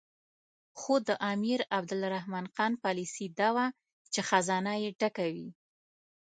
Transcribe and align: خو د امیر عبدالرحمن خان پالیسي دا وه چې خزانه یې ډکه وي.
خو 0.79 0.93
د 1.07 1.09
امیر 1.31 1.59
عبدالرحمن 1.77 2.45
خان 2.53 2.73
پالیسي 2.83 3.25
دا 3.39 3.49
وه 3.55 3.65
چې 4.13 4.19
خزانه 4.29 4.73
یې 4.83 4.89
ډکه 4.99 5.25
وي. 5.35 5.49